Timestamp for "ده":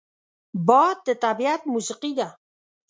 2.19-2.27